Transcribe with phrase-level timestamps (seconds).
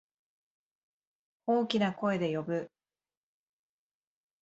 [1.45, 2.71] 大きな声で呼ぶ。